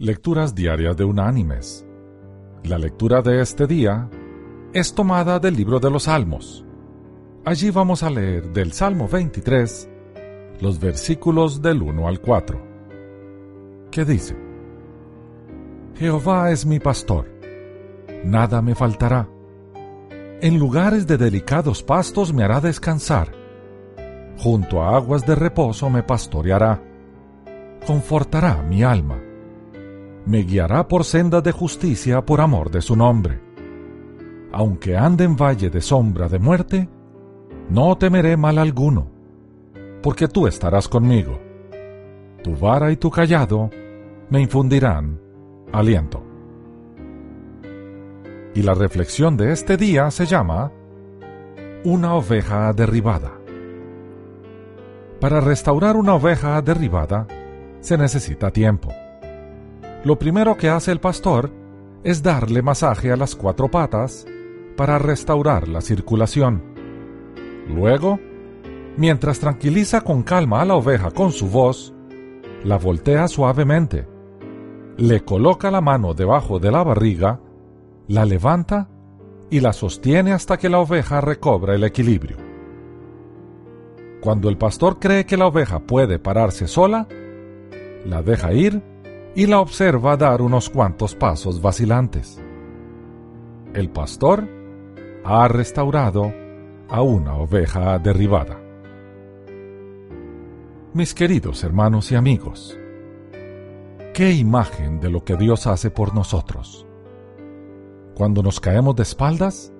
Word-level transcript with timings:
Lecturas 0.00 0.54
Diarias 0.54 0.96
de 0.96 1.02
Unánimes. 1.02 1.84
La 2.62 2.78
lectura 2.78 3.20
de 3.20 3.40
este 3.40 3.66
día 3.66 4.08
es 4.72 4.94
tomada 4.94 5.40
del 5.40 5.56
libro 5.56 5.80
de 5.80 5.90
los 5.90 6.04
Salmos. 6.04 6.64
Allí 7.44 7.72
vamos 7.72 8.04
a 8.04 8.10
leer 8.10 8.52
del 8.52 8.70
Salmo 8.70 9.08
23 9.08 9.90
los 10.60 10.78
versículos 10.78 11.60
del 11.62 11.82
1 11.82 12.06
al 12.06 12.20
4, 12.20 12.62
que 13.90 14.04
dice, 14.04 14.36
Jehová 15.96 16.52
es 16.52 16.64
mi 16.64 16.78
pastor, 16.78 17.26
nada 18.24 18.62
me 18.62 18.76
faltará. 18.76 19.28
En 20.40 20.60
lugares 20.60 21.08
de 21.08 21.18
delicados 21.18 21.82
pastos 21.82 22.32
me 22.32 22.44
hará 22.44 22.60
descansar, 22.60 23.32
junto 24.36 24.80
a 24.80 24.94
aguas 24.94 25.26
de 25.26 25.34
reposo 25.34 25.90
me 25.90 26.04
pastoreará, 26.04 26.84
confortará 27.84 28.62
mi 28.62 28.84
alma 28.84 29.24
me 30.28 30.42
guiará 30.42 30.86
por 30.86 31.04
sendas 31.04 31.42
de 31.42 31.52
justicia 31.52 32.20
por 32.20 32.42
amor 32.42 32.70
de 32.70 32.82
su 32.82 32.94
nombre. 32.94 33.40
Aunque 34.52 34.94
ande 34.94 35.24
en 35.24 35.36
valle 35.36 35.70
de 35.70 35.80
sombra 35.80 36.28
de 36.28 36.38
muerte, 36.38 36.86
no 37.70 37.96
temeré 37.96 38.36
mal 38.36 38.58
alguno, 38.58 39.10
porque 40.02 40.28
tú 40.28 40.46
estarás 40.46 40.86
conmigo. 40.86 41.40
Tu 42.42 42.54
vara 42.54 42.92
y 42.92 42.96
tu 42.96 43.10
callado 43.10 43.70
me 44.28 44.42
infundirán 44.42 45.18
aliento. 45.72 46.22
Y 48.54 48.60
la 48.60 48.74
reflexión 48.74 49.38
de 49.38 49.52
este 49.52 49.78
día 49.78 50.10
se 50.10 50.26
llama 50.26 50.70
Una 51.84 52.14
oveja 52.14 52.70
derribada. 52.74 53.32
Para 55.20 55.40
restaurar 55.40 55.96
una 55.96 56.14
oveja 56.14 56.60
derribada 56.60 57.26
se 57.80 57.96
necesita 57.96 58.50
tiempo 58.50 58.92
lo 60.04 60.18
primero 60.18 60.56
que 60.56 60.68
hace 60.68 60.92
el 60.92 61.00
pastor 61.00 61.50
es 62.04 62.22
darle 62.22 62.62
masaje 62.62 63.10
a 63.10 63.16
las 63.16 63.34
cuatro 63.34 63.70
patas 63.70 64.26
para 64.76 64.98
restaurar 64.98 65.68
la 65.68 65.80
circulación. 65.80 66.62
Luego, 67.68 68.20
mientras 68.96 69.40
tranquiliza 69.40 70.02
con 70.02 70.22
calma 70.22 70.62
a 70.62 70.64
la 70.64 70.74
oveja 70.76 71.10
con 71.10 71.32
su 71.32 71.48
voz, 71.48 71.92
la 72.64 72.78
voltea 72.78 73.28
suavemente, 73.28 74.06
le 74.96 75.24
coloca 75.24 75.70
la 75.70 75.80
mano 75.80 76.14
debajo 76.14 76.58
de 76.58 76.70
la 76.70 76.82
barriga, 76.82 77.40
la 78.06 78.24
levanta 78.24 78.88
y 79.50 79.60
la 79.60 79.72
sostiene 79.72 80.32
hasta 80.32 80.56
que 80.56 80.68
la 80.68 80.78
oveja 80.78 81.20
recobra 81.20 81.74
el 81.74 81.84
equilibrio. 81.84 82.36
Cuando 84.20 84.48
el 84.48 84.58
pastor 84.58 84.98
cree 84.98 85.26
que 85.26 85.36
la 85.36 85.46
oveja 85.46 85.80
puede 85.80 86.18
pararse 86.18 86.66
sola, 86.66 87.06
la 88.04 88.22
deja 88.22 88.52
ir 88.52 88.82
y 89.34 89.46
la 89.46 89.60
observa 89.60 90.16
dar 90.16 90.42
unos 90.42 90.70
cuantos 90.70 91.14
pasos 91.14 91.60
vacilantes. 91.60 92.42
El 93.74 93.90
pastor 93.90 94.48
ha 95.24 95.46
restaurado 95.48 96.32
a 96.88 97.02
una 97.02 97.34
oveja 97.34 97.98
derribada. 97.98 98.58
Mis 100.94 101.14
queridos 101.14 101.62
hermanos 101.62 102.10
y 102.10 102.14
amigos, 102.14 102.78
qué 104.14 104.32
imagen 104.32 105.00
de 105.00 105.10
lo 105.10 105.24
que 105.24 105.36
Dios 105.36 105.66
hace 105.66 105.90
por 105.90 106.14
nosotros. 106.14 106.86
Cuando 108.14 108.42
nos 108.42 108.58
caemos 108.58 108.96
de 108.96 109.02
espaldas, 109.02 109.72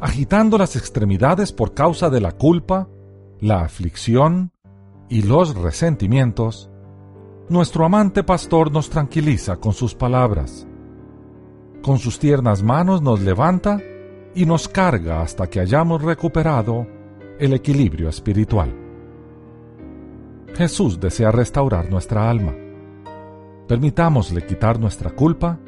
agitando 0.00 0.58
las 0.58 0.76
extremidades 0.76 1.52
por 1.52 1.74
causa 1.74 2.10
de 2.10 2.20
la 2.20 2.32
culpa, 2.32 2.88
la 3.40 3.62
aflicción 3.62 4.52
y 5.08 5.22
los 5.22 5.56
resentimientos, 5.56 6.70
nuestro 7.50 7.84
amante 7.84 8.22
pastor 8.22 8.70
nos 8.70 8.88
tranquiliza 8.88 9.56
con 9.56 9.72
sus 9.72 9.92
palabras. 9.92 10.68
Con 11.82 11.98
sus 11.98 12.20
tiernas 12.20 12.62
manos 12.62 13.02
nos 13.02 13.20
levanta 13.20 13.80
y 14.36 14.46
nos 14.46 14.68
carga 14.68 15.20
hasta 15.20 15.48
que 15.48 15.58
hayamos 15.58 16.00
recuperado 16.00 16.86
el 17.40 17.52
equilibrio 17.52 18.08
espiritual. 18.08 18.72
Jesús 20.54 21.00
desea 21.00 21.32
restaurar 21.32 21.90
nuestra 21.90 22.30
alma. 22.30 22.54
Permitámosle 23.66 24.46
quitar 24.46 24.78
nuestra 24.78 25.10
culpa, 25.10 25.58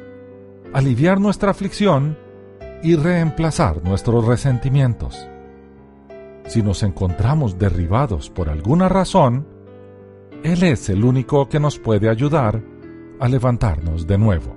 aliviar 0.73 1.19
nuestra 1.19 1.51
aflicción 1.51 2.17
y 2.81 2.95
reemplazar 2.95 3.83
nuestros 3.83 4.25
resentimientos. 4.25 5.27
Si 6.45 6.61
nos 6.61 6.81
encontramos 6.81 7.57
derribados 7.57 8.29
por 8.29 8.49
alguna 8.49 8.87
razón, 8.87 9.52
él 10.43 10.63
es 10.63 10.89
el 10.89 11.05
único 11.05 11.47
que 11.47 11.59
nos 11.59 11.79
puede 11.79 12.09
ayudar 12.09 12.61
a 13.19 13.27
levantarnos 13.29 14.05
de 14.05 14.17
nuevo. 14.17 14.55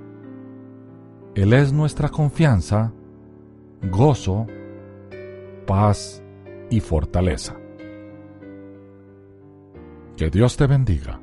Él 1.33 1.53
es 1.53 1.71
nuestra 1.71 2.09
confianza, 2.09 2.91
gozo, 3.89 4.47
paz 5.65 6.21
y 6.69 6.81
fortaleza. 6.81 7.55
Que 10.17 10.29
Dios 10.29 10.57
te 10.57 10.67
bendiga. 10.67 11.21